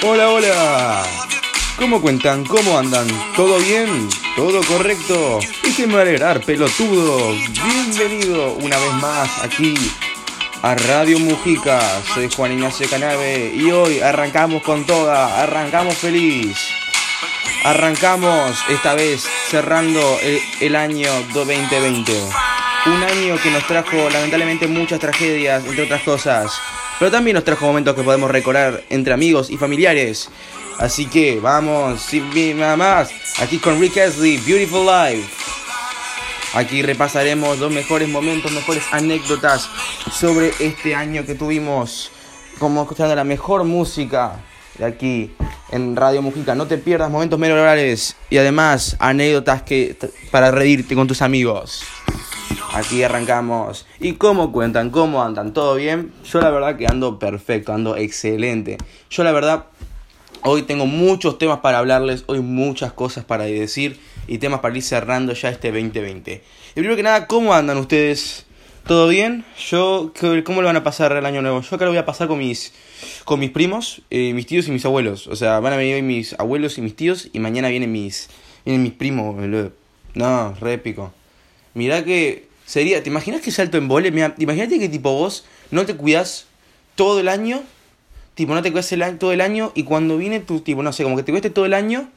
[0.00, 1.02] Hola, hola.
[1.76, 2.44] ¿Cómo cuentan?
[2.44, 3.08] ¿Cómo andan?
[3.34, 4.08] ¿Todo bien?
[4.36, 5.40] ¿Todo correcto?
[5.64, 7.34] Y se me alegrar, pelotudo.
[7.64, 9.74] Bienvenido una vez más aquí
[10.62, 11.80] a Radio Mujica.
[12.14, 16.56] Soy Juan Ignacio Canave y hoy arrancamos con toda, arrancamos feliz.
[17.64, 22.12] Arrancamos esta vez cerrando el, el año 2020.
[22.86, 26.52] Un año que nos trajo lamentablemente muchas tragedias, entre otras cosas.
[26.98, 30.28] Pero también nos trajo momentos que podemos recordar entre amigos y familiares.
[30.78, 33.10] Así que vamos, sin nada más,
[33.40, 35.28] aquí con Rick Astley, Beautiful Life.
[36.54, 39.68] Aquí repasaremos los mejores momentos, mejores anécdotas
[40.12, 42.10] sobre este año que tuvimos,
[42.58, 44.40] como escuchando la mejor música
[44.78, 45.34] de aquí
[45.70, 46.54] en Radio Mujica.
[46.54, 49.96] No te pierdas momentos memorables y además anécdotas que
[50.30, 51.84] para reírte con tus amigos.
[52.74, 53.86] Aquí arrancamos.
[53.98, 54.90] ¿Y cómo cuentan?
[54.90, 55.52] ¿Cómo andan?
[55.52, 56.12] ¿Todo bien?
[56.30, 58.76] Yo la verdad que ando perfecto, ando excelente.
[59.10, 59.66] Yo la verdad
[60.42, 64.82] hoy tengo muchos temas para hablarles, hoy muchas cosas para decir y temas para ir
[64.82, 66.42] cerrando ya este 2020.
[66.70, 68.44] Y primero que nada, ¿cómo andan ustedes?
[68.86, 69.44] ¿Todo bien?
[69.70, 70.12] Yo,
[70.44, 71.60] ¿cómo lo van a pasar el año nuevo?
[71.60, 72.72] Yo acá lo voy a pasar con mis,
[73.24, 75.26] con mis primos, eh, mis tíos y mis abuelos.
[75.26, 78.28] O sea, van a venir hoy mis abuelos y mis tíos y mañana vienen mis,
[78.64, 79.36] vienen mis primos.
[80.14, 81.12] No, re épico.
[81.74, 84.08] Mirá que sería, ¿te imaginas que salto en vole?
[84.08, 86.44] Imagínate que tipo vos no te cuidas
[86.96, 87.62] todo el año,
[88.34, 91.02] tipo no te cuidas el todo el año y cuando viene tu tipo, no sé,
[91.02, 92.10] como que te cueste todo el año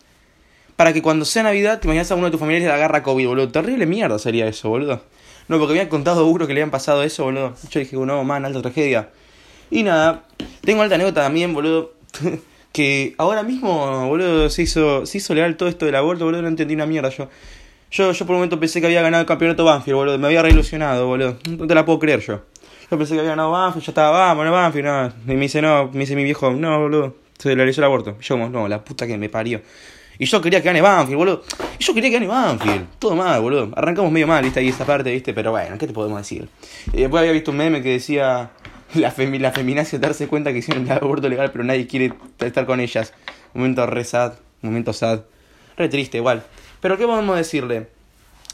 [0.76, 3.28] para que cuando sea Navidad te imaginas a uno de tus familiares le agarra COVID,
[3.28, 3.50] boludo.
[3.50, 5.02] Terrible mierda sería eso, boludo.
[5.48, 7.56] No, porque me habían contado uno que le habían pasado eso, boludo.
[7.70, 9.10] Yo dije, no, man, alta tragedia.
[9.70, 10.26] Y nada,
[10.66, 11.94] tengo alta anécdota también, boludo.
[12.74, 16.50] que ahora mismo, boludo, se hizo, se hizo legal todo esto del aborto, boludo, no
[16.50, 17.30] entendí una mierda yo.
[17.92, 20.18] Yo, yo por un momento pensé que había ganado el campeonato Banfield, boludo.
[20.18, 21.38] Me había reilusionado, boludo.
[21.58, 22.42] No te la puedo creer yo.
[22.90, 25.08] Yo pensé que había ganado Banfield, yo estaba, vamos, no Banfield, no.
[25.34, 27.16] Y me dice, no, me dice mi viejo, no, boludo.
[27.38, 28.18] Se realizó el aborto.
[28.22, 29.62] yo como, no, la puta que me parió.
[30.18, 31.44] Y yo quería que gane Banfield, boludo.
[31.80, 32.88] Y yo quería que gane Banfield.
[32.98, 33.72] Todo mal, boludo.
[33.76, 35.34] Arrancamos medio mal, viste, ahí esa parte, viste.
[35.34, 36.48] Pero bueno, ¿qué te podemos decir?
[36.94, 38.52] Y después había visto un meme que decía
[38.94, 42.66] la, femi la feminacia darse cuenta que hicieron el aborto legal, pero nadie quiere estar
[42.66, 43.14] con ellas.
[43.54, 45.22] Momento re sad, momento sad.
[45.76, 46.44] Re triste, igual.
[46.82, 47.88] Pero ¿qué podemos decirle?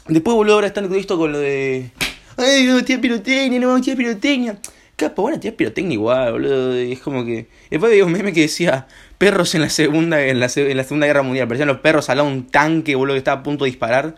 [0.06, 1.90] Después, boludo, ahora están esto con lo de.
[2.36, 4.58] Ay, no, tía pirotecnia, no vamos a tirar pirotecnia.
[4.96, 6.74] Capa, bueno, tía pirotecnia igual, boludo.
[6.74, 7.48] Es como que.
[7.70, 11.06] Después había un meme que decía perros en la segunda, en la, en la segunda
[11.06, 11.48] guerra mundial.
[11.48, 14.16] Parecían los perros al lado de un tanque, boludo, que estaba a punto de disparar.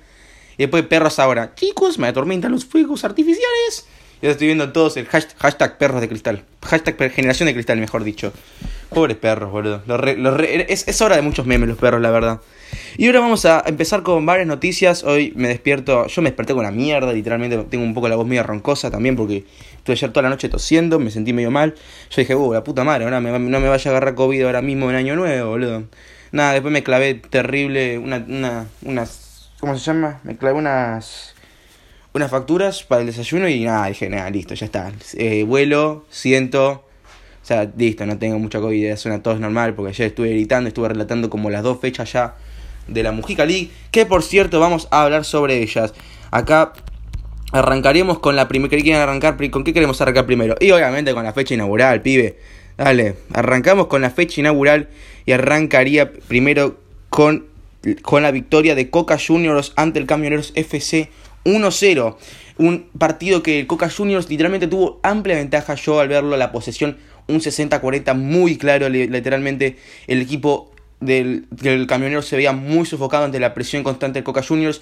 [0.56, 1.54] Y después perros ahora.
[1.54, 3.86] Chicos, me atormentan los fuegos artificiales.
[4.22, 6.44] Y ahora estoy viendo todos el hashtag, perros de cristal.
[6.62, 8.32] Hashtag generación de cristal, mejor dicho.
[8.90, 9.82] Pobres perros, boludo.
[10.68, 12.40] es, es hora de muchos memes los perros, la verdad.
[12.96, 15.04] Y ahora vamos a empezar con varias noticias.
[15.04, 18.26] Hoy me despierto, yo me desperté con la mierda, literalmente tengo un poco la voz
[18.26, 19.44] medio roncosa también porque
[19.76, 21.74] estuve ayer toda la noche tosiendo, me sentí medio mal.
[22.10, 24.90] Yo dije, uh, la puta madre, ahora no me vaya a agarrar COVID ahora mismo
[24.90, 25.84] en año nuevo, boludo.
[26.32, 30.20] Nada, después me clavé terrible, una, una, unas, ¿cómo se llama?
[30.22, 31.34] Me clavé unas,
[32.12, 34.92] unas facturas para el desayuno y nada, dije, nada, listo, ya está.
[35.14, 36.84] Eh, vuelo, siento,
[37.42, 40.68] o sea, listo, no tengo mucha COVID, es una tos normal porque ayer estuve editando,
[40.68, 42.36] estuve relatando como las dos fechas ya
[42.90, 45.94] de la Mujica League, que por cierto vamos a hablar sobre ellas.
[46.30, 46.72] Acá
[47.52, 48.70] arrancaremos con la primera.
[48.70, 49.36] ¿Qué quieren arrancar?
[49.50, 50.56] ¿Con qué queremos arrancar primero?
[50.60, 52.38] Y obviamente con la fecha inaugural, pibe.
[52.76, 54.88] Dale, arrancamos con la fecha inaugural
[55.26, 56.78] y arrancaría primero
[57.10, 57.46] con,
[58.02, 61.10] con la victoria de Coca Juniors ante el Camioneros FC
[61.44, 62.16] 1-0.
[62.56, 66.96] Un partido que Coca Juniors literalmente tuvo amplia ventaja yo al verlo, la posesión
[67.30, 73.40] un 60-40 muy claro, literalmente el equipo del, del camionero se veía muy sofocado ante
[73.40, 74.80] la presión constante del Coca Juniors.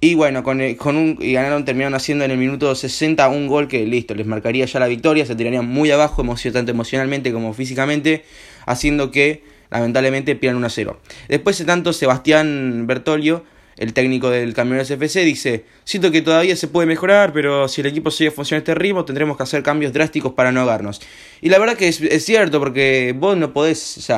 [0.00, 3.46] Y bueno, con, eh, con un, y ganaron, terminaron haciendo en el minuto 60 un
[3.46, 7.54] gol que listo, les marcaría ya la victoria, se tirarían muy abajo, tanto emocionalmente como
[7.54, 8.24] físicamente,
[8.66, 11.00] haciendo que lamentablemente pierdan 1 a 0.
[11.28, 13.44] Después de tanto, Sebastián Bertolio,
[13.76, 17.88] el técnico del Camioneros FC, dice, siento que todavía se puede mejorar, pero si el
[17.88, 21.00] equipo sigue funcionando este ritmo, tendremos que hacer cambios drásticos para no ahogarnos.
[21.40, 24.10] Y la verdad que es, es cierto, porque vos no podés,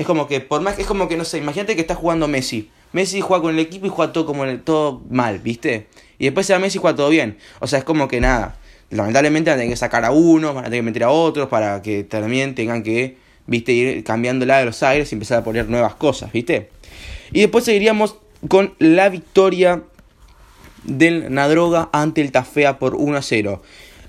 [0.00, 2.70] es como que, por más, es como que, no sé, imagínate que está jugando Messi.
[2.92, 5.88] Messi juega con el equipo y juega todo como todo mal, ¿viste?
[6.18, 7.36] Y después se va Messi y juega todo bien.
[7.58, 8.56] O sea, es como que nada.
[8.88, 11.50] Lamentablemente van a tener que sacar a uno, van a tener que meter a otros
[11.50, 13.72] para que también tengan que, ¿viste?
[13.72, 16.70] Ir cambiando la de los aires y empezar a poner nuevas cosas, ¿viste?
[17.30, 18.16] Y después seguiríamos
[18.48, 19.82] con la victoria
[20.84, 23.62] del Nadroga ante el Tafea por 1 a 0.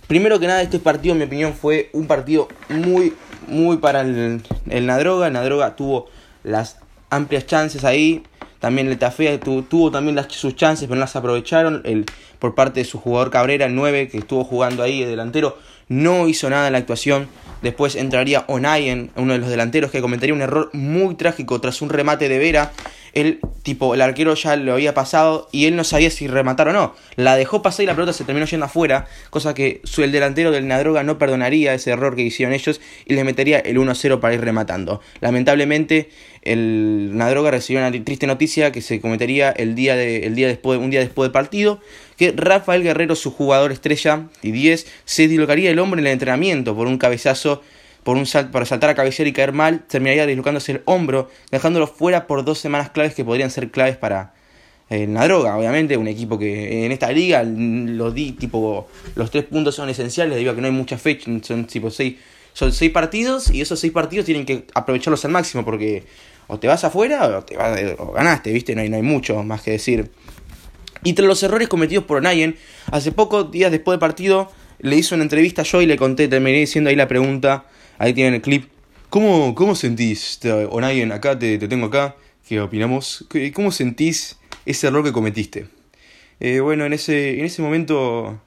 [0.08, 3.14] Primero que nada, este partido, en mi opinión, fue un partido muy,
[3.48, 5.28] muy para el, el Nadroga.
[5.28, 6.08] El Nadroga tuvo
[6.44, 6.78] las
[7.10, 8.24] amplias chances ahí.
[8.60, 11.82] También el Tafea tuvo, también las, sus chances, pero no las aprovecharon.
[11.84, 12.06] El,
[12.38, 15.58] por parte de su jugador Cabrera, el 9, que estuvo jugando ahí, el delantero,
[15.88, 17.28] no hizo nada en la actuación.
[17.62, 21.90] Después entraría Onayen, uno de los delanteros, que cometería un error muy trágico tras un
[21.90, 22.72] remate de Vera
[23.14, 26.74] él, tipo, el arquero ya lo había pasado y él no sabía si rematar o
[26.74, 26.96] no.
[27.16, 30.68] La dejó pasar y la pelota se terminó yendo afuera, cosa que el delantero del
[30.68, 34.42] Nadroga no perdonaría ese error que hicieron ellos y les metería el 1-0 para ir
[34.42, 35.02] rematando.
[35.20, 36.10] Lamentablemente,
[36.42, 40.80] el Nadroga recibió una triste noticia que se cometería el día de, el día después,
[40.80, 41.80] un día después del partido,
[42.18, 46.76] que Rafael Guerrero, su jugador estrella y 10, se dislocaría el hombro en el entrenamiento
[46.76, 47.62] por un cabezazo
[48.04, 52.28] por un para saltar a cabecear y caer mal, terminaría dislocándose el hombro, dejándolo fuera
[52.28, 54.34] por dos semanas claves que podrían ser claves para
[54.90, 55.56] eh, la droga.
[55.56, 60.34] Obviamente, un equipo que en esta liga los di, tipo, los tres puntos son esenciales,
[60.34, 62.16] debido a que no hay mucha fecha, son tipo seis,
[62.54, 66.04] son seis partidos y esos seis partidos tienen que aprovecharlos al máximo porque
[66.48, 68.76] o te vas afuera o te vas, o ganaste, ¿viste?
[68.76, 70.12] No hay, no hay mucho más que decir.
[71.04, 72.58] Y tras los errores cometidos por Nayen,
[72.92, 76.60] hace pocos días después del partido le hizo una entrevista yo y le conté, terminé
[76.60, 77.66] diciendo ahí la pregunta
[78.02, 78.68] Ahí tienen el clip.
[79.12, 80.40] ¿Cómo, cómo sentís,
[80.72, 82.16] Onayen, acá te, te, tengo acá,
[82.48, 85.68] que opinamos, cómo sentís ese error que cometiste?
[86.40, 88.42] Eh, bueno, en ese, en ese momento,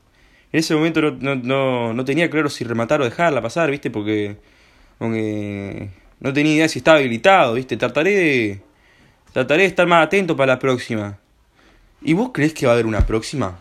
[0.51, 3.93] en ese momento no, no, no, tenía claro si rematar o dejarla pasar, ¿viste?
[3.93, 4.39] Porque,
[4.99, 7.77] porque no tenía idea si estaba habilitado, ¿viste?
[7.77, 8.61] Trataré de,
[9.33, 11.21] trataré de estar más atento para la próxima.
[12.03, 13.61] ¿Y vos crees que va a haber una próxima?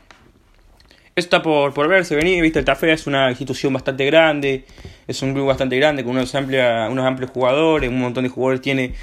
[1.15, 4.65] Está por, por verse venir, viste, el Tafea es una institución bastante grande,
[5.07, 8.61] es un club bastante grande con unos, amplia, unos amplios jugadores, un montón de jugadores
[8.61, 8.93] tiene.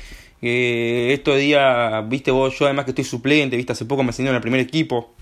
[0.42, 4.36] Eh, estos días, viste vos, yo además que estoy suplente, viste, hace poco me ascendieron
[4.36, 5.12] al primer equipo.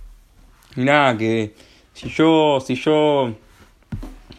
[0.76, 1.54] Y nada, que
[1.92, 3.34] si yo, si yo,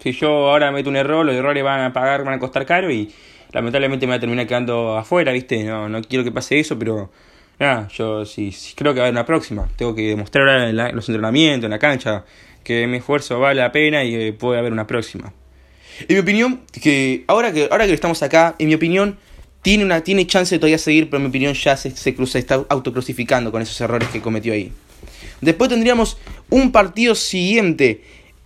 [0.01, 2.89] si yo ahora meto un error, los errores van a pagar, van a costar caro
[2.91, 3.11] y
[3.51, 7.11] lamentablemente me voy a terminar quedando afuera, viste, no, no quiero que pase eso, pero
[7.59, 9.67] nada, yo sí, creo que va a haber una próxima.
[9.75, 12.25] Tengo que demostrar en, los entrenamientos, en la cancha,
[12.63, 15.33] que mi esfuerzo vale la pena y eh, puede haber una próxima.
[16.07, 19.17] En mi opinión, que ahora que, ahora que estamos acá, en mi opinión,
[19.61, 22.39] tiene, una, tiene chance de todavía seguir, pero en mi opinión ya se, se cruza,
[22.39, 24.71] está autocrucificando con esos errores que cometió ahí.
[25.41, 26.17] Después tendríamos
[26.49, 28.03] un partido siguiente,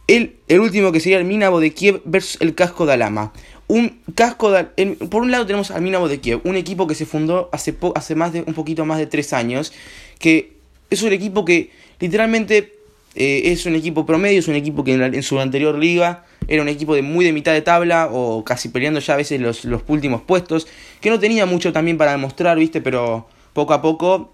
[0.07, 3.31] el, el último que sería el Minabo de Kiev versus el Casco de Alama
[3.67, 4.65] un casco de,
[5.09, 8.15] por un lado tenemos al Minamo de Kiev, un equipo que se fundó hace, hace
[8.15, 9.73] más de, un poquito más de tres años,
[10.19, 10.53] que
[10.89, 12.73] es un equipo que literalmente
[13.15, 16.67] eh, es un equipo promedio, es un equipo que en, su anterior liga era un
[16.67, 19.81] equipo de muy de mitad de tabla o casi peleando ya a veces los, los
[19.87, 20.67] últimos puestos,
[20.99, 24.33] que no tenía mucho también para demostrar, viste, pero poco a poco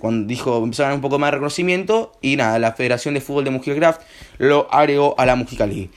[0.00, 3.44] cuando dijo empezaron a un poco más de reconocimiento y nada, la Federación de Fútbol
[3.44, 3.98] de Mujica
[4.38, 5.90] lo agregó a la Mujica League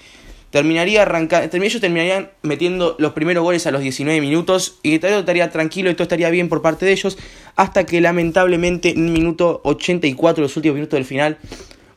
[0.50, 5.50] terminaría arrancando, ellos terminarían metiendo los primeros goles a los 19 minutos y todo estaría
[5.50, 7.18] tranquilo y todo estaría bien por parte de ellos
[7.56, 11.38] hasta que lamentablemente en el minuto 84, los últimos minutos del final,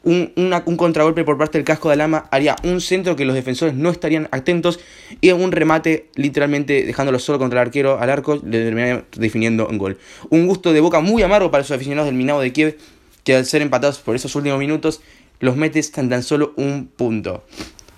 [0.02, 3.74] un, un contragolpe por parte del casco de Alama haría un centro que los defensores
[3.74, 4.80] no estarían atentos
[5.20, 9.78] y un remate literalmente dejándolo solo contra el arquero al arco le terminaría definiendo un
[9.78, 9.98] gol.
[10.30, 12.78] Un gusto de boca muy amargo para los aficionados del Minado de Kiev
[13.24, 15.02] que al ser empatados por esos últimos minutos
[15.38, 17.44] los metes tan tan solo un punto.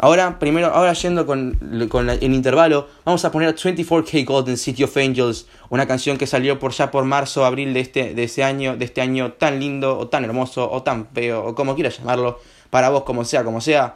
[0.02, 4.96] Ahora, primero, ahora yendo con, con el intervalo, vamos a poner 24K Golden City of
[4.96, 8.76] Angels, una canción que salió por ya por marzo, abril de este, de ese año,
[8.76, 12.40] de este año tan lindo, o tan hermoso, o tan feo, o como quieras llamarlo,
[12.69, 13.94] para vos, como sea, como sea.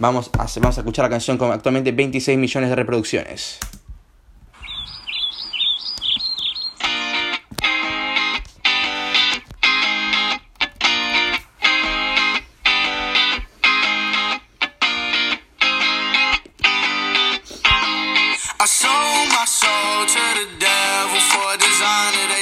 [0.00, 3.60] Vamos a, vamos a escuchar la canción con actualmente 26 millones de reproducciones.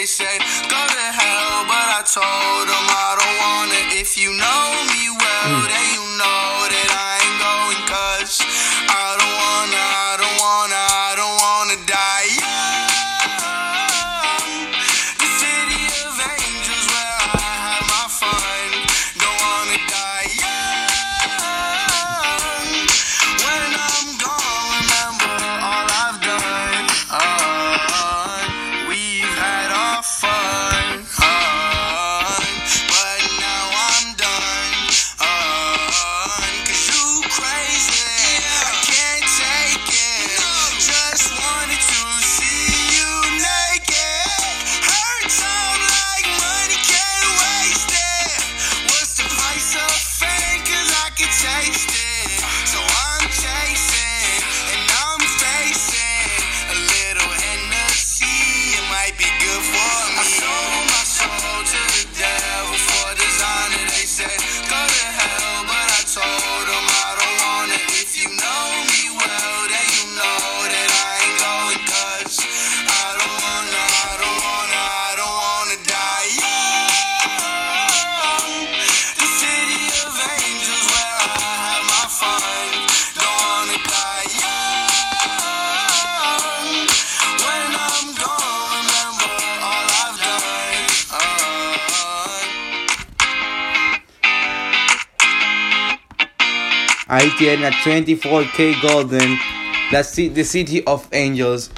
[0.08, 0.38] say,
[0.72, 4.00] go to hell, but I told them I don't want it.
[4.00, 5.68] If you know me well, hmm.
[5.68, 6.37] then you know.
[97.10, 99.38] Ahí tienen a 24K Golden,
[99.90, 101.70] The City of Angels.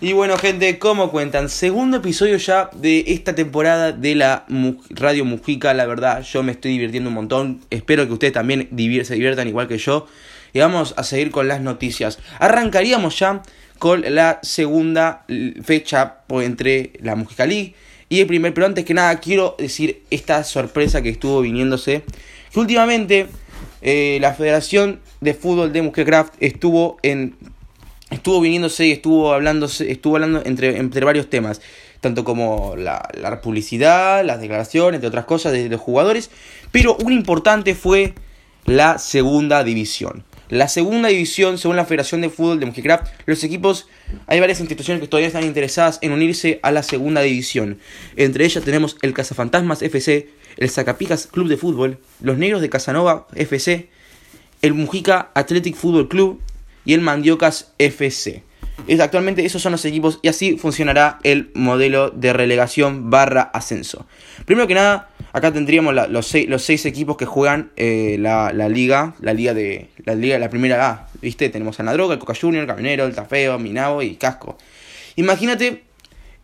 [0.00, 1.50] Y bueno, gente, ¿cómo cuentan?
[1.50, 4.46] Segundo episodio ya de esta temporada de la
[4.88, 5.74] Radio Mujica.
[5.74, 7.60] La verdad, yo me estoy divirtiendo un montón.
[7.68, 8.70] Espero que ustedes también
[9.04, 10.06] se diviertan igual que yo.
[10.54, 12.18] Y vamos a seguir con las noticias.
[12.38, 13.42] Arrancaríamos ya
[13.78, 15.26] con la segunda
[15.64, 17.74] fecha entre la Mujica League
[18.08, 18.54] y el primer.
[18.54, 22.04] Pero antes que nada, quiero decir esta sorpresa que estuvo viniéndose.
[22.54, 23.26] Que últimamente
[23.82, 27.36] eh, la Federación de Fútbol de Mujica estuvo en
[28.10, 31.60] estuvo viniéndose y estuvo hablándose, estuvo hablando entre, entre varios temas,
[32.00, 36.30] tanto como la, la, publicidad, las declaraciones, entre otras cosas, de los jugadores,
[36.70, 38.14] pero un importante fue
[38.64, 40.24] la segunda división.
[40.48, 43.88] La segunda división, según la Federación de Fútbol de Mujicraft, los equipos,
[44.28, 47.80] hay varias instituciones que todavía están interesadas en unirse a la segunda división.
[48.14, 53.26] Entre ellas tenemos el Cazafantasmas FC, el Zacapicas Club de Fútbol, los Negros de Casanova
[53.34, 53.88] FC,
[54.62, 56.40] el Mujica Athletic Football Club,
[56.86, 58.42] y el Mandiocas FC.
[58.86, 64.06] Es, actualmente esos son los equipos y así funcionará el modelo de relegación barra ascenso.
[64.44, 69.14] Primero que nada, acá tendríamos los, seis, los, seis, equipos que juegan eh, la, liga,
[69.20, 71.48] la liga de la liga la primera A, ¿viste?
[71.48, 74.56] Tenemos a Nadroga, el Coca Junior, Camionero, el Tafeo, Minabo y Casco.
[75.16, 75.82] Imagínate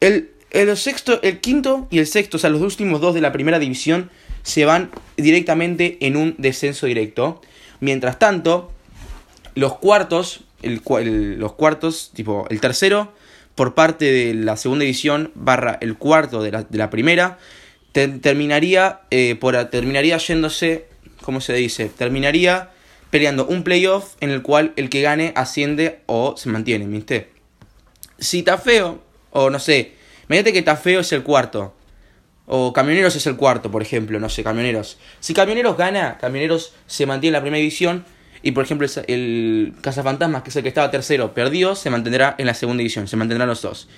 [0.00, 3.32] el, el, sexto, el quinto y el sexto, o sea, los últimos dos de la
[3.32, 4.10] primera división
[4.42, 7.40] se van directamente en un descenso directo.
[7.80, 8.70] Mientras tanto,
[9.54, 10.80] los cuartos, el,
[11.38, 13.12] los cuartos, tipo el tercero,
[13.54, 17.38] por parte de la segunda división, barra el cuarto de la, de la primera,
[17.92, 20.86] terminaría, eh, por, terminaría yéndose,
[21.22, 21.88] ¿cómo se dice?
[21.88, 22.70] Terminaría
[23.10, 27.28] peleando un playoff en el cual el que gane asciende o se mantiene, ¿viste?
[28.18, 29.92] Si Tafeo, o no sé,
[30.32, 31.74] imagínate que Tafeo es el cuarto,
[32.46, 34.98] o Camioneros es el cuarto, por ejemplo, no sé, Camioneros.
[35.20, 38.04] Si Camioneros gana, Camioneros se mantiene en la primera división,
[38.42, 42.46] y por ejemplo, el Cazafantasmas, que es el que estaba tercero, perdió, se mantendrá en
[42.46, 43.88] la segunda división, se mantendrán los dos.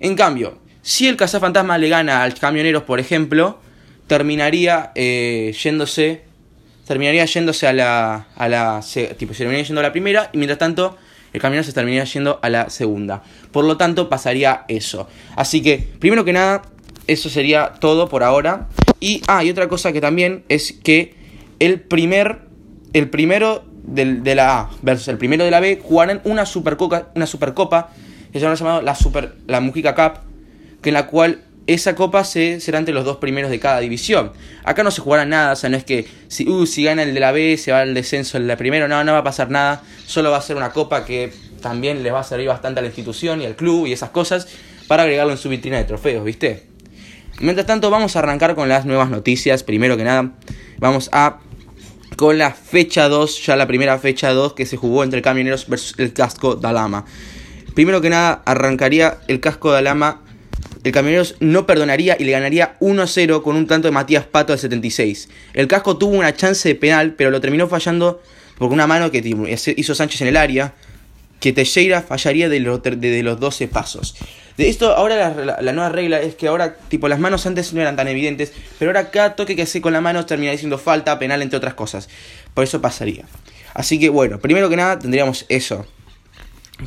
[0.00, 3.60] En cambio, si el Cazafantasmas le gana al Camioneros, por ejemplo,
[4.06, 6.22] terminaría eh, yéndose.
[6.86, 8.26] Terminaría yéndose a la.
[8.36, 8.80] a la.
[9.16, 10.30] tipo, se terminaría yendo a la primera.
[10.32, 10.98] Y mientras tanto.
[11.34, 13.22] El camioneros se terminaría yendo a la segunda.
[13.50, 15.08] Por lo tanto, pasaría eso.
[15.34, 16.62] Así que, primero que nada,
[17.08, 18.68] eso sería todo por ahora.
[19.00, 21.14] Y, ah, y otra cosa que también es que
[21.58, 22.42] el primer.
[22.92, 27.26] El primero de la A versus el primero de la B jugarán una supercopa, una
[27.26, 27.90] supercopa
[28.32, 30.20] que se llama llamado la Super la Mujica Cup,
[30.80, 34.32] que en la cual esa copa se, será entre los dos primeros de cada división.
[34.64, 37.14] Acá no se jugará nada, o sea, no es que si, uh, si gana el
[37.14, 39.24] de la B se va al descenso el de la primero, no, no va a
[39.24, 42.80] pasar nada, solo va a ser una copa que también le va a servir bastante
[42.80, 44.48] a la institución y al club y esas cosas
[44.86, 46.66] para agregarlo en su vitrina de trofeos, ¿viste?
[47.40, 49.64] Mientras tanto, vamos a arrancar con las nuevas noticias.
[49.64, 50.32] Primero que nada,
[50.78, 51.38] vamos a
[52.16, 55.98] con la fecha 2, ya la primera fecha 2 que se jugó entre Camioneros versus
[55.98, 57.06] el Casco de Alama.
[57.74, 59.82] Primero que nada, arrancaría el Casco de.
[60.84, 64.58] El Camioneros no perdonaría y le ganaría 1-0 con un tanto de Matías Pato al
[64.58, 65.30] 76.
[65.54, 68.22] El Casco tuvo una chance de penal, pero lo terminó fallando
[68.58, 69.22] por una mano que
[69.76, 70.74] hizo Sánchez en el área,
[71.40, 74.14] que Teixeira fallaría de los, de los 12 pasos.
[74.58, 77.96] De esto, ahora la, nueva regla es que ahora, tipo, las manos antes no eran
[77.96, 81.42] tan evidentes, pero ahora cada toque que hace con la mano termina diciendo falta, penal,
[81.42, 82.08] entre otras cosas.
[82.52, 83.24] Por eso pasaría.
[83.72, 85.86] Así que bueno, primero que nada tendríamos eso.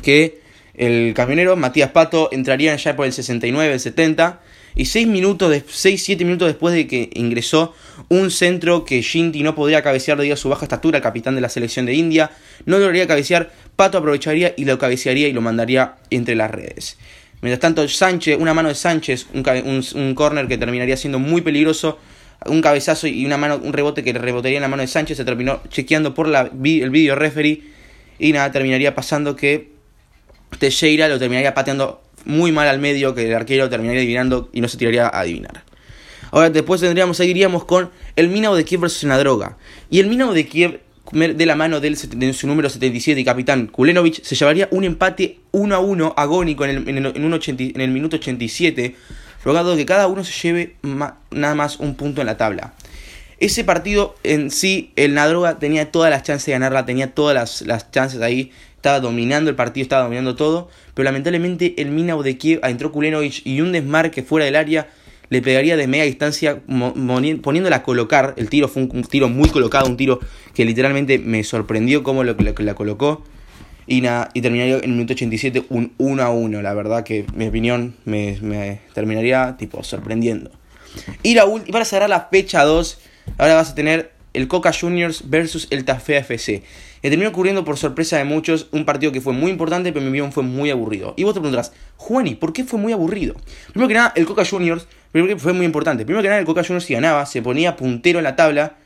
[0.02, 0.40] Que
[0.78, 4.40] el camionero Matías Pato entraría ya por el 69, el 70.
[4.74, 7.74] Y 6 minutos, 6-7 minutos después de que ingresó
[8.08, 11.40] un centro que Shinti no podría cabecear debido a su baja estatura, el capitán de
[11.40, 12.30] la selección de India,
[12.64, 16.96] no lograría cabecear, Pato aprovecharía y lo cabecearía y lo mandaría entre las redes.
[17.40, 19.44] Mientras tanto, Sánchez, una mano de Sánchez, un,
[19.94, 21.98] un, corner que terminaría siendo muy peligroso,
[22.46, 25.24] un cabezazo y una mano, un rebote que rebotaría en la mano de Sánchez, se
[25.24, 27.62] terminó chequeando por la, el video referee
[28.20, 29.77] y nada, terminaría pasando que
[30.58, 34.68] Teixeira lo terminaría pateando muy mal al medio, que el arquero terminaría adivinando y no
[34.68, 35.64] se tiraría a adivinar.
[36.30, 39.56] Ahora después tendríamos, seguiríamos con el Minao de Kiev versus una droga.
[39.90, 40.80] Y el Minao de Kiev
[41.12, 45.40] de la mano del, de su número 77 y capitán Kulenovic, se llevaría un empate
[45.52, 48.94] 1 a 1 agónico en el, en un en el minuto 87,
[49.42, 52.74] rogado que cada uno se lleve nada más un punto en la tabla.
[53.40, 57.62] Ese partido en sí, el Nadroga tenía todas las chances de ganarla, tenía todas las,
[57.62, 62.38] las chances ahí, estaba dominando el partido, estaba dominando todo, pero lamentablemente el Minau de
[62.38, 64.88] Kiev entró Kulenovic y un desmarque fuera del área
[65.30, 66.62] le pegaría de media distancia
[67.42, 68.34] poniéndola a colocar.
[68.36, 70.20] El tiro fue un, tiro muy colocado, un tiro
[70.54, 73.24] que literalmente me sorprendió cómo lo, que la colocó.
[73.86, 76.62] Y, nada, y terminaría en el minuto 87 un 1 a 1.
[76.62, 80.50] La verdad que mi opinión me, terminaría tipo sorprendiendo.
[81.22, 82.98] Y, la, para cerrar la fecha 2,
[83.38, 86.62] ahora vas a tener el Coca Juniors versus el Tafea FC.
[87.02, 90.10] Y terminó ocurriendo por sorpresa de muchos un partido que fue muy importante, pero mi
[90.10, 91.14] opinión fue muy aburrido.
[91.16, 93.34] Y vos te preguntarás, Juani, ¿por qué fue muy aburrido?
[93.72, 96.04] Primero que nada, el Coca Juniors, primero que fue muy importante.
[96.04, 98.76] Primero que nada, el Coca Juniors si ganaba, se ponía puntero en la tabla.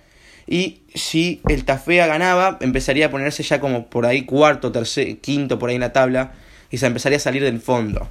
[0.46, 5.58] Y si el Tafea ganaba, empezaría a ponerse ya como por ahí cuarto, tercer, quinto
[5.58, 6.32] por ahí en la tabla.
[6.70, 8.08] Y se empezaría a salir del fondo.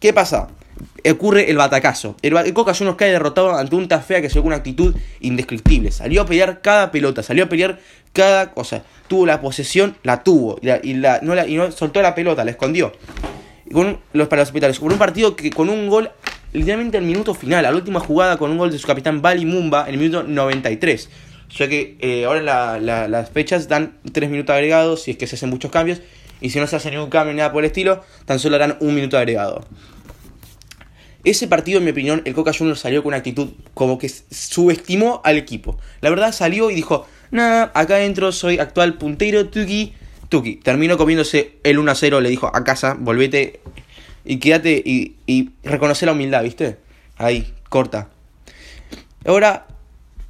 [0.00, 0.48] ¿Qué pasa?
[1.10, 2.16] Ocurre el batacazo.
[2.22, 5.90] El, Coca Juniors cae derrotado ante un Tafea que se con una actitud indescriptible.
[5.90, 7.78] Salió a pelear cada pelota, salió a pelear
[8.12, 8.82] cada cosa.
[9.08, 10.58] Tuvo la posesión, la tuvo.
[10.82, 12.92] Y, la, no, la, y no soltó la pelota, la escondió.
[13.72, 14.78] con los, para los hospitales.
[14.78, 16.10] Con un partido que con un gol,
[16.52, 19.46] literalmente al minuto final, a la última jugada, con un gol de su capitán Bali
[19.46, 21.10] Mumba en el minuto 93.
[21.48, 22.78] O sea que eh, ahora
[23.08, 26.00] las fechas dan 3 minutos agregados, si es que se hacen muchos cambios.
[26.40, 28.76] Y si no se hace ningún cambio ni nada por el estilo, tan solo harán
[28.80, 29.64] un minuto agregado.
[31.26, 35.20] Ese partido, en mi opinión, el Coca Juniors salió con una actitud como que subestimó
[35.24, 35.76] al equipo.
[36.00, 39.92] La verdad salió y dijo, nada, acá adentro soy actual puntero, Tuki,
[40.28, 40.54] Tuki.
[40.54, 43.58] Terminó comiéndose el 1 a 0, le dijo a casa, volvete
[44.24, 46.76] y quédate y, y reconoce la humildad, ¿viste?
[47.16, 48.08] Ahí, corta.
[49.26, 49.66] Ahora,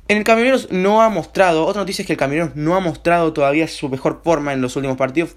[0.08, 3.34] en el Camioneros no ha mostrado, otra noticia es que el Camioneros no ha mostrado
[3.34, 5.36] todavía su mejor forma en los últimos partidos,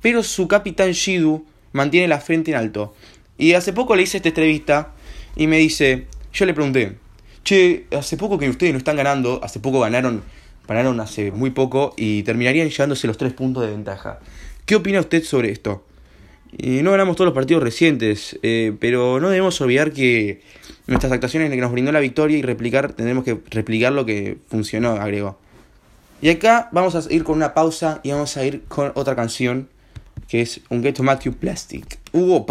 [0.00, 2.94] pero su capitán Shidu mantiene la frente en alto.
[3.38, 4.92] Y hace poco le hice esta entrevista
[5.36, 6.96] y me dice, yo le pregunté,
[7.42, 10.22] che, hace poco que ustedes no están ganando, hace poco ganaron,
[10.68, 14.20] ganaron hace muy poco y terminarían llevándose los tres puntos de ventaja.
[14.66, 15.84] ¿Qué opina usted sobre esto?
[16.56, 20.40] Y no ganamos todos los partidos recientes, eh, pero no debemos olvidar que
[20.86, 24.92] nuestras actuaciones que nos brindó la victoria y replicar, tendremos que replicar lo que funcionó,
[24.92, 25.38] agregó.
[26.22, 29.68] Y acá vamos a ir con una pausa y vamos a ir con otra canción
[30.28, 31.98] que es un Get to Matthew Plastic.
[32.12, 32.44] Uh,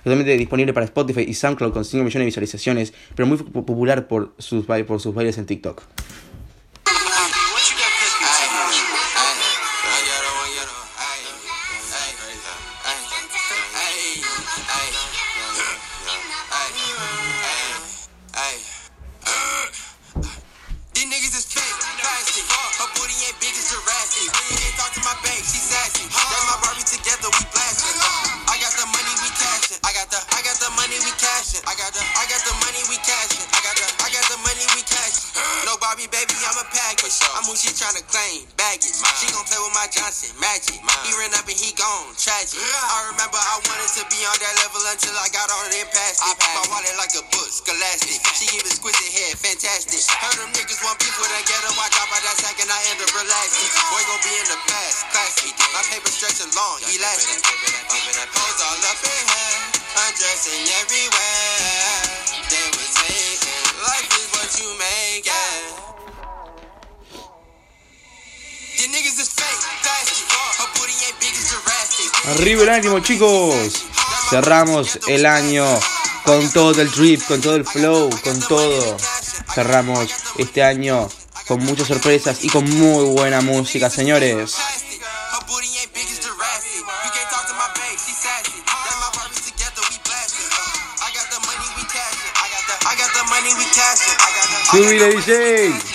[0.00, 4.34] Actualmente disponible para Spotify y SoundCloud con 5 millones de visualizaciones, pero muy popular por
[4.38, 5.82] sus, por sus bailes en TikTok.
[44.26, 46.36] on that level until I got on it and passed it.
[46.52, 48.20] My wallet like a book, scholastic.
[48.36, 50.02] She give exquisite head, fantastic.
[50.20, 51.72] Heard them niggas want beef with get ghetto.
[51.72, 53.70] I drop out that sack and I end up relaxing.
[53.88, 55.50] Boy, gon' be in the past, classy.
[55.72, 57.40] My paper stretching long, elastic.
[57.40, 59.58] Hoes all up in here,
[60.04, 62.00] undressing everywhere.
[62.50, 63.64] They was taking.
[63.80, 65.90] Life is what you make it.
[72.36, 73.89] Arriba el ánimo, chicos.
[74.30, 75.66] Cerramos el año
[76.24, 78.96] con todo el drip, con todo el flow, con todo.
[79.52, 81.08] Cerramos este año
[81.48, 84.54] con muchas sorpresas y con muy buena música, señores.
[94.70, 95.89] Subile DJ.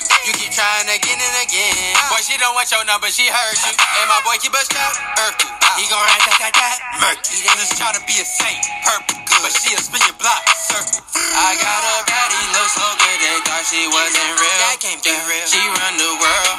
[0.00, 0.28] Curfew.
[0.28, 1.96] You keep trying again and again.
[2.10, 3.72] Boy, she don't want your number, she heard you.
[3.72, 4.92] And my boy keep a strap,
[5.24, 5.48] Urkel.
[5.76, 7.44] He gon' ride that, that, that, murky.
[7.44, 9.16] Just trying to be a saint, purple.
[9.44, 11.04] But she a spin your block, circle.
[11.36, 14.58] I got a baddie, look so good, they thought she wasn't real.
[14.64, 15.44] That can't be real.
[15.44, 16.56] She run the world.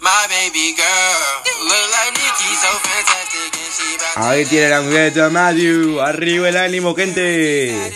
[0.00, 1.20] My baby girl.
[1.68, 3.50] Look like Nikki, so fantastic.
[3.52, 6.00] And she Ahí tiene la mujer de Matthew.
[6.00, 7.92] Arriba el ánimo, gente.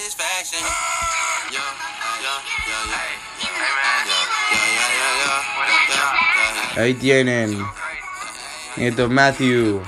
[6.76, 7.58] Ahí tienen.
[8.76, 9.82] Esto Matthew.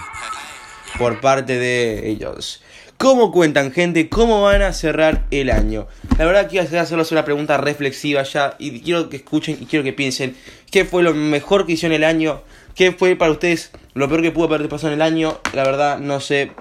[0.99, 2.63] Por parte de ellos.
[2.99, 4.09] ¿Cómo cuentan, gente?
[4.09, 5.89] ¿Cómo van a cerrar el año?
[6.19, 8.55] La verdad quiero hacerles una pregunta reflexiva ya.
[8.59, 10.37] Y quiero que escuchen y quiero que piensen.
[10.71, 12.43] ¿Qué fue lo mejor que hicieron el año?
[12.75, 15.41] ¿Qué fue para ustedes lo peor que pudo haber pasado en el año?
[15.53, 16.53] La verdad, no sé.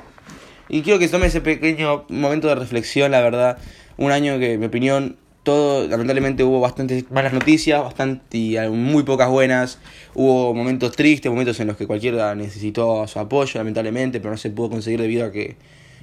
[0.69, 3.57] Y quiero que tomen ese pequeño momento de reflexión, la verdad.
[3.97, 9.29] Un año que, en mi opinión, todo, lamentablemente hubo bastantes malas noticias, bastante muy pocas
[9.29, 9.77] buenas.
[10.15, 14.49] Hubo momentos tristes, momentos en los que cualquiera necesitó su apoyo, lamentablemente, pero no se
[14.49, 15.57] pudo conseguir debido a que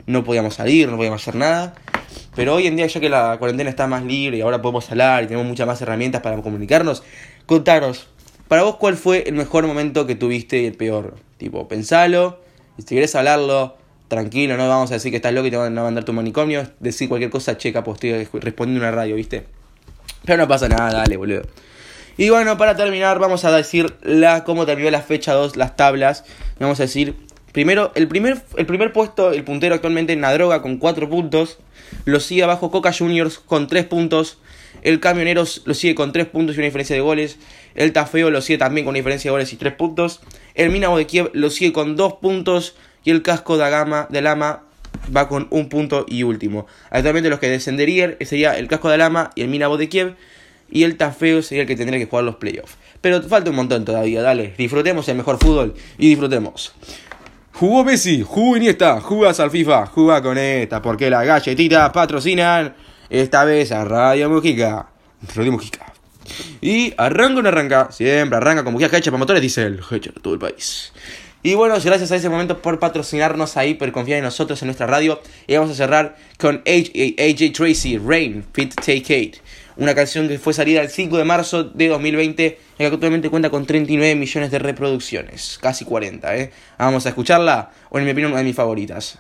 [0.07, 1.75] no podíamos salir, no podíamos hacer nada.
[2.35, 5.25] Pero hoy en día, ya que la cuarentena está más libre y ahora podemos hablar
[5.25, 7.03] y tenemos muchas más herramientas para comunicarnos,
[7.47, 8.09] contaros,
[8.49, 11.15] para vos, ¿cuál fue el mejor momento que tuviste y el peor?
[11.39, 12.41] Tipo, pensalo,
[12.79, 13.77] si querés hablarlo,
[14.11, 16.67] tranquilo, no vamos a decir que estás loco y te van a mandar tu manicomio,
[16.81, 19.47] decir cualquier cosa, checa, pues estoy respondiendo una radio, ¿viste?
[20.27, 21.43] Pero no pasa nada, dale, boludo.
[22.19, 26.25] Y bueno, para terminar, vamos a decir la, cómo terminó la fecha 2, las tablas.
[26.59, 27.15] Vamos a decir,
[27.53, 31.59] primero, el primer, el primer puesto, el puntero actualmente en la droga con 4 puntos.
[32.05, 34.39] Lo sigue abajo Coca Juniors con 3 puntos.
[34.83, 37.39] El Camioneros lo sigue con 3 puntos y una diferencia de goles.
[37.75, 40.21] El Tafeo lo sigue también con una diferencia de goles y 3 puntos.
[40.55, 42.75] El Minabo de Kiev lo sigue con 2 puntos.
[43.05, 44.63] Y el Casco de Gama de Lama
[45.15, 46.67] va con un punto y último.
[46.91, 50.17] Actualmente los que descenderían sería el Casco de Lama y el Minabo de Kiev
[50.71, 52.77] y el Tafeo sería el que tendría que jugar los playoffs.
[53.01, 56.75] Pero falta un montón todavía, dale, disfrutemos el mejor fútbol y disfrutemos.
[57.53, 62.75] Jugó Messi, jugó Iniesta, jugás al FIFA, jugá con esta, porque las galletitas patrocinan
[63.09, 64.87] esta vez a Radio Mujica.
[65.35, 65.93] Radio Mujica.
[66.61, 70.21] Y arranca o no arranca, siempre arranca con bujía hecha para motores diésel, hecha de
[70.21, 70.93] todo el país.
[71.43, 74.87] Y bueno, gracias a ese momento por patrocinarnos ahí, por confiar en nosotros en nuestra
[74.87, 75.21] radio.
[75.47, 79.37] Y vamos a cerrar con AJ, Tracy, Rain, Fit Take Eight
[79.81, 83.49] una canción que fue salida el 5 de marzo de 2020 y que actualmente cuenta
[83.49, 86.51] con 39 millones de reproducciones, casi 40, ¿eh?
[86.79, 89.19] Vamos a escucharla, o en mi opinión una de mis favoritas.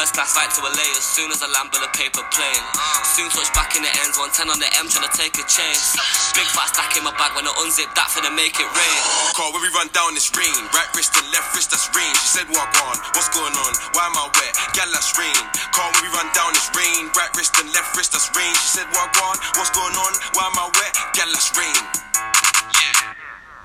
[0.00, 2.64] First class flight to LA as soon as I land with a paper plane.
[3.04, 5.92] Soon touch back in the ends, 110 on the M trying to take a chance.
[6.32, 9.00] Big fat stack in my bag when I unzip that for to make it rain.
[9.36, 10.56] Call when we run down this rain.
[10.72, 12.16] Right wrist and left wrist, that's rain.
[12.16, 12.96] She said, What on?
[13.12, 13.72] What's going on?
[13.92, 14.52] Why am I wet?
[14.72, 15.36] Gal, that's rain.
[15.76, 17.12] Call when we run down this rain.
[17.12, 18.56] Right wrist and left wrist, that's rain.
[18.56, 19.36] She said, What on?
[19.60, 20.12] What's going on?
[20.32, 20.96] Why am I wet?
[21.12, 21.76] Gal, that's rain.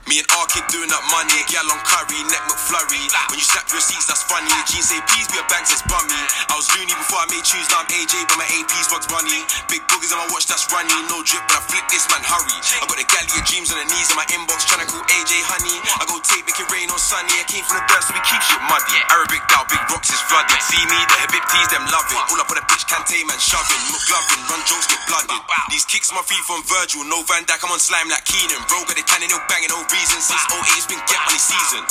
[0.06, 3.02] Me and R kid doing that money, gal on curry, neck McFlurry.
[3.34, 4.54] When you snap your receipts, that's funny.
[4.70, 6.13] Jeans say please be a bank says bummy.
[6.46, 9.41] I was loony before I made tunes, now I'm AJ, but my AP's bugs bunny.
[9.65, 10.94] Big boogers on my watch, that's runny.
[11.10, 12.54] No drip, but I flip this man, hurry.
[12.54, 15.02] I got the galley of dreams on the knees in my inbox, trying to call
[15.10, 15.78] AJ honey.
[15.98, 17.34] I go tape, make it rain on sunny.
[17.41, 19.02] I came from the dirt, so we keep shit muddy.
[19.10, 20.62] Arabic down, big rocks is flooded.
[20.70, 22.22] See me, the Habibtis, them love it.
[22.30, 23.82] All up on the bitch, can't tame man, shoving.
[23.89, 25.34] McGlovin, run jokes, get blooded.
[25.74, 28.62] These kicks my feet from Virgil, no Van Dyke, I'm on slime like Keenan.
[28.70, 30.19] Bro, got the tanning, no banging, no reason.
[30.19, 31.84] Since 08, it's been get money season.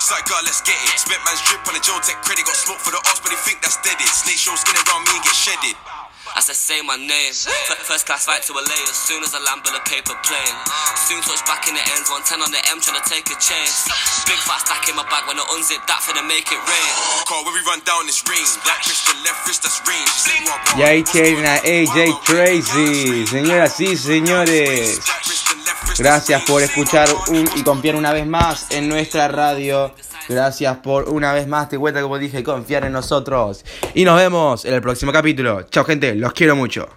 [0.00, 0.96] It's like, God, let's get it.
[0.98, 2.42] Spent man's drip on the Joe Tech credit.
[2.48, 3.94] Got smoke for the odds, but they think that's dead.
[4.00, 4.08] It.
[4.08, 5.76] Snake show skin around me and get shedded.
[6.32, 7.32] As I say my name,
[7.84, 10.56] first class flight to LA as soon as I land with a paper plane.
[10.96, 13.84] Soon touch back in the ends, 110 on the M trying to take a chance.
[14.24, 16.92] Big fat stack in my bag when I unzip that for to make it rain.
[17.28, 20.08] Call when we run down this ring, black wrist and left wrist, that's range.
[20.72, 25.04] Y ahí tienen a AJ Tracy, señoras y señores.
[25.98, 29.94] Gracias por escuchar un, y confiar una vez más en nuestra radio.
[30.28, 33.64] Gracias por una vez más, te cuenta como dije, confiar en nosotros.
[33.94, 35.62] Y nos vemos en el próximo capítulo.
[35.64, 36.88] Chao gente, los quiero mucho.